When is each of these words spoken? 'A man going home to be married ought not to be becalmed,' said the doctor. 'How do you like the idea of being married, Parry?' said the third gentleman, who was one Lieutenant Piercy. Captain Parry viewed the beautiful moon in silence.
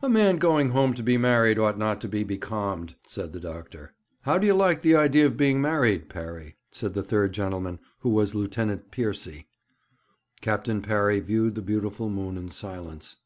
'A 0.00 0.08
man 0.08 0.38
going 0.38 0.70
home 0.70 0.94
to 0.94 1.02
be 1.02 1.18
married 1.18 1.58
ought 1.58 1.76
not 1.76 2.00
to 2.00 2.08
be 2.08 2.24
becalmed,' 2.24 2.94
said 3.06 3.34
the 3.34 3.38
doctor. 3.38 3.92
'How 4.22 4.38
do 4.38 4.46
you 4.46 4.54
like 4.54 4.80
the 4.80 4.96
idea 4.96 5.26
of 5.26 5.36
being 5.36 5.60
married, 5.60 6.08
Parry?' 6.08 6.56
said 6.70 6.94
the 6.94 7.02
third 7.02 7.34
gentleman, 7.34 7.78
who 7.98 8.08
was 8.08 8.32
one 8.34 8.44
Lieutenant 8.44 8.90
Piercy. 8.90 9.46
Captain 10.40 10.80
Parry 10.80 11.20
viewed 11.20 11.54
the 11.54 11.60
beautiful 11.60 12.08
moon 12.08 12.38
in 12.38 12.48
silence. 12.48 13.16